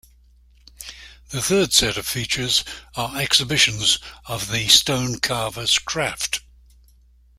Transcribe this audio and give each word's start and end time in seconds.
The 1.29 1.43
third 1.43 1.73
set 1.73 1.95
of 1.95 2.07
features 2.07 2.63
are 2.95 3.21
exhibitions 3.21 3.99
of 4.25 4.51
the 4.51 4.67
stone 4.67 5.19
carver's 5.19 5.77
craft. 5.77 6.39